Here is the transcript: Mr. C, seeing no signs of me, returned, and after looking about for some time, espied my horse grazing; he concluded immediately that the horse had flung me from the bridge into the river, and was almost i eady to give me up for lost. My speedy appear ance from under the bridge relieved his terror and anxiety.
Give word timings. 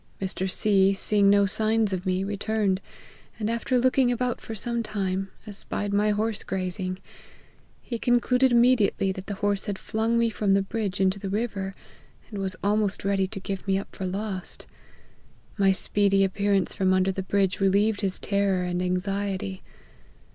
Mr. 0.19 0.49
C, 0.49 0.93
seeing 0.95 1.29
no 1.29 1.45
signs 1.45 1.93
of 1.93 2.07
me, 2.07 2.23
returned, 2.23 2.81
and 3.37 3.51
after 3.51 3.77
looking 3.77 4.11
about 4.11 4.41
for 4.41 4.55
some 4.55 4.81
time, 4.81 5.29
espied 5.45 5.93
my 5.93 6.09
horse 6.09 6.41
grazing; 6.43 6.97
he 7.83 7.99
concluded 7.99 8.51
immediately 8.51 9.11
that 9.11 9.27
the 9.27 9.35
horse 9.35 9.65
had 9.65 9.77
flung 9.77 10.17
me 10.17 10.31
from 10.31 10.55
the 10.55 10.63
bridge 10.63 10.99
into 10.99 11.19
the 11.19 11.29
river, 11.29 11.75
and 12.31 12.39
was 12.39 12.55
almost 12.63 13.05
i 13.05 13.13
eady 13.13 13.27
to 13.27 13.39
give 13.39 13.67
me 13.67 13.77
up 13.77 13.95
for 13.95 14.07
lost. 14.07 14.65
My 15.55 15.71
speedy 15.71 16.23
appear 16.23 16.51
ance 16.53 16.73
from 16.73 16.93
under 16.95 17.11
the 17.11 17.21
bridge 17.21 17.59
relieved 17.59 18.01
his 18.01 18.17
terror 18.17 18.63
and 18.63 18.81
anxiety. 18.81 19.61